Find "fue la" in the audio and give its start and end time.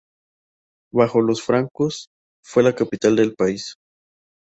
2.43-2.73